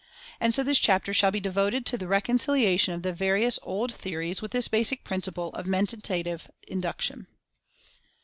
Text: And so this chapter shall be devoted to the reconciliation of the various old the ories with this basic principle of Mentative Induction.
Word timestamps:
And 0.39 0.51
so 0.55 0.63
this 0.63 0.79
chapter 0.79 1.13
shall 1.13 1.29
be 1.29 1.39
devoted 1.39 1.85
to 1.85 1.95
the 1.95 2.07
reconciliation 2.07 2.95
of 2.95 3.03
the 3.03 3.13
various 3.13 3.59
old 3.61 3.91
the 3.91 4.13
ories 4.15 4.41
with 4.41 4.49
this 4.49 4.67
basic 4.67 5.03
principle 5.03 5.49
of 5.49 5.67
Mentative 5.67 6.49
Induction. 6.67 7.27